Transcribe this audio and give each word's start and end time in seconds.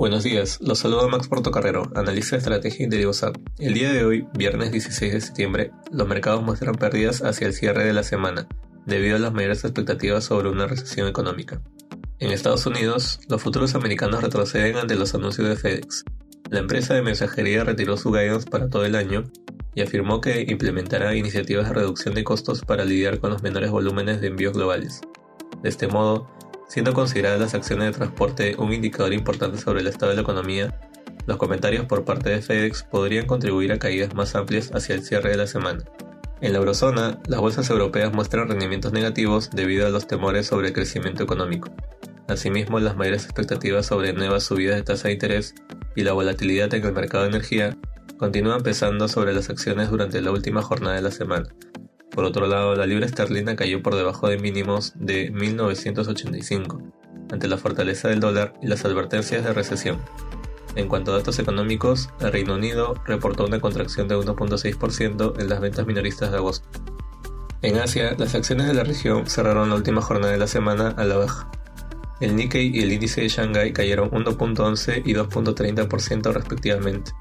Buenos 0.00 0.24
días, 0.24 0.58
los 0.62 0.78
saludo 0.78 1.10
Max 1.10 1.28
Portocarrero, 1.28 1.92
analista 1.94 2.34
de 2.34 2.38
estrategia. 2.38 2.88
El 3.58 3.74
día 3.74 3.92
de 3.92 4.02
hoy, 4.02 4.26
viernes 4.32 4.72
16 4.72 5.12
de 5.12 5.20
septiembre, 5.20 5.72
los 5.92 6.08
mercados 6.08 6.42
muestran 6.42 6.76
pérdidas 6.76 7.22
hacia 7.22 7.46
el 7.46 7.52
cierre 7.52 7.84
de 7.84 7.92
la 7.92 8.02
semana, 8.02 8.48
debido 8.86 9.16
a 9.16 9.18
las 9.18 9.34
mayores 9.34 9.62
expectativas 9.62 10.24
sobre 10.24 10.48
una 10.48 10.66
recesión 10.66 11.06
económica. 11.06 11.60
En 12.18 12.30
Estados 12.30 12.64
Unidos, 12.64 13.20
los 13.28 13.42
futuros 13.42 13.74
americanos 13.74 14.22
retroceden 14.22 14.78
ante 14.78 14.96
los 14.96 15.14
anuncios 15.14 15.46
de 15.46 15.56
FedEx. 15.56 16.04
La 16.48 16.60
empresa 16.60 16.94
de 16.94 17.02
mensajería 17.02 17.64
retiró 17.64 17.98
su 17.98 18.10
guidance 18.10 18.48
para 18.48 18.70
todo 18.70 18.86
el 18.86 18.96
año 18.96 19.24
y 19.74 19.82
afirmó 19.82 20.22
que 20.22 20.46
implementará 20.48 21.14
iniciativas 21.14 21.68
de 21.68 21.74
reducción 21.74 22.14
de 22.14 22.24
costos 22.24 22.62
para 22.62 22.86
lidiar 22.86 23.20
con 23.20 23.32
los 23.32 23.42
menores 23.42 23.70
volúmenes 23.70 24.22
de 24.22 24.28
envíos 24.28 24.54
globales. 24.54 25.02
De 25.62 25.68
este 25.68 25.88
modo, 25.88 26.26
Siendo 26.70 26.94
consideradas 26.94 27.40
las 27.40 27.54
acciones 27.54 27.86
de 27.86 27.98
transporte 27.98 28.54
un 28.56 28.72
indicador 28.72 29.12
importante 29.12 29.58
sobre 29.58 29.80
el 29.80 29.88
estado 29.88 30.10
de 30.10 30.14
la 30.14 30.22
economía, 30.22 30.72
los 31.26 31.36
comentarios 31.36 31.86
por 31.86 32.04
parte 32.04 32.30
de 32.30 32.42
FedEx 32.42 32.84
podrían 32.84 33.26
contribuir 33.26 33.72
a 33.72 33.80
caídas 33.80 34.14
más 34.14 34.36
amplias 34.36 34.70
hacia 34.72 34.94
el 34.94 35.02
cierre 35.02 35.30
de 35.30 35.36
la 35.36 35.48
semana. 35.48 35.82
En 36.40 36.52
la 36.52 36.60
eurozona, 36.60 37.18
las 37.26 37.40
bolsas 37.40 37.68
europeas 37.70 38.12
muestran 38.12 38.46
rendimientos 38.46 38.92
negativos 38.92 39.50
debido 39.50 39.84
a 39.84 39.90
los 39.90 40.06
temores 40.06 40.46
sobre 40.46 40.68
el 40.68 40.72
crecimiento 40.72 41.24
económico. 41.24 41.68
Asimismo, 42.28 42.78
las 42.78 42.96
mayores 42.96 43.24
expectativas 43.24 43.86
sobre 43.86 44.12
nuevas 44.12 44.44
subidas 44.44 44.76
de 44.76 44.84
tasa 44.84 45.08
de 45.08 45.14
interés 45.14 45.56
y 45.96 46.04
la 46.04 46.12
volatilidad 46.12 46.72
en 46.72 46.86
el 46.86 46.92
mercado 46.92 47.24
de 47.24 47.30
energía 47.30 47.76
continúan 48.16 48.62
pesando 48.62 49.08
sobre 49.08 49.34
las 49.34 49.50
acciones 49.50 49.90
durante 49.90 50.20
la 50.20 50.30
última 50.30 50.62
jornada 50.62 50.94
de 50.94 51.02
la 51.02 51.10
semana, 51.10 51.48
por 52.10 52.24
otro 52.24 52.46
lado, 52.46 52.74
la 52.74 52.86
libra 52.86 53.06
esterlina 53.06 53.56
cayó 53.56 53.82
por 53.82 53.94
debajo 53.94 54.28
de 54.28 54.38
mínimos 54.38 54.92
de 54.96 55.30
1985, 55.30 56.82
ante 57.30 57.48
la 57.48 57.56
fortaleza 57.56 58.08
del 58.08 58.20
dólar 58.20 58.54
y 58.60 58.66
las 58.66 58.84
advertencias 58.84 59.44
de 59.44 59.52
recesión. 59.52 59.98
En 60.76 60.88
cuanto 60.88 61.12
a 61.12 61.18
datos 61.18 61.38
económicos, 61.38 62.10
el 62.20 62.32
Reino 62.32 62.54
Unido 62.54 62.94
reportó 63.04 63.44
una 63.44 63.60
contracción 63.60 64.08
de 64.08 64.16
1.6% 64.16 65.40
en 65.40 65.48
las 65.48 65.60
ventas 65.60 65.86
minoristas 65.86 66.30
de 66.30 66.36
agosto. 66.36 66.68
En 67.62 67.76
Asia, 67.76 68.14
las 68.18 68.34
acciones 68.34 68.66
de 68.66 68.74
la 68.74 68.84
región 68.84 69.26
cerraron 69.26 69.68
la 69.68 69.76
última 69.76 70.00
jornada 70.00 70.32
de 70.32 70.38
la 70.38 70.46
semana 70.46 70.88
a 70.96 71.04
la 71.04 71.16
baja. 71.16 71.50
El 72.20 72.36
Nikkei 72.36 72.70
y 72.74 72.80
el 72.80 72.92
índice 72.92 73.22
de 73.22 73.28
Shanghai 73.28 73.72
cayeron 73.72 74.10
1.11 74.10 75.02
y 75.04 75.14
2.30% 75.14 76.32
respectivamente. 76.32 77.12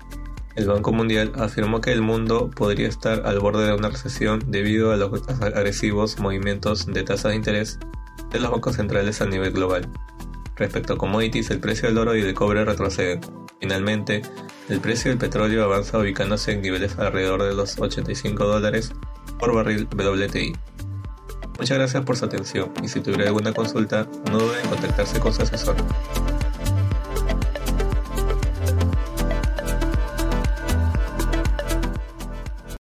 El 0.60 0.68
Banco 0.68 0.92
Mundial 0.92 1.32
afirmó 1.38 1.80
que 1.80 1.94
el 1.94 2.02
mundo 2.02 2.52
podría 2.54 2.90
estar 2.90 3.26
al 3.26 3.40
borde 3.40 3.66
de 3.66 3.74
una 3.74 3.88
recesión 3.88 4.44
debido 4.48 4.92
a 4.92 4.98
los 4.98 5.10
agresivos 5.40 6.20
movimientos 6.20 6.86
de 6.86 7.02
tasas 7.04 7.32
de 7.32 7.38
interés 7.38 7.80
de 8.30 8.42
los 8.42 8.52
bancos 8.52 8.76
centrales 8.76 9.22
a 9.22 9.26
nivel 9.26 9.54
global. 9.54 9.88
Respecto 10.58 10.96
a 10.96 10.98
commodities, 10.98 11.50
el 11.50 11.62
precio 11.62 11.88
del 11.88 11.98
oro 11.98 12.14
y 12.14 12.22
del 12.22 12.34
cobre 12.34 12.66
retroceden. 12.66 13.22
Finalmente, 13.62 14.22
el 14.68 14.82
precio 14.82 15.12
del 15.12 15.18
petróleo 15.18 15.64
avanza 15.64 15.98
ubicándose 15.98 16.52
en 16.52 16.62
niveles 16.62 17.00
alrededor 17.00 17.44
de 17.44 17.54
los 17.54 17.80
85 17.80 18.44
dólares 18.44 18.92
por 19.40 19.56
barril 19.56 19.88
WTI. 19.90 20.52
Muchas 21.58 21.78
gracias 21.78 22.04
por 22.04 22.18
su 22.18 22.26
atención 22.26 22.74
y 22.84 22.90
si 22.90 23.00
tuviera 23.00 23.28
alguna 23.28 23.54
consulta, 23.54 24.10
no 24.30 24.40
duden 24.40 24.60
en 24.62 24.70
contactarse 24.72 25.22
con 25.22 25.34
su 25.34 25.42
asesor. 25.42 25.78